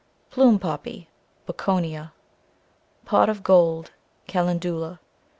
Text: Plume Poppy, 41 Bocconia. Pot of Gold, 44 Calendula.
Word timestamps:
Plume 0.31 0.57
Poppy, 0.57 1.07
41 1.45 1.83
Bocconia. 1.85 2.11
Pot 3.05 3.29
of 3.29 3.43
Gold, 3.43 3.91
44 4.25 4.25
Calendula. 4.29 4.99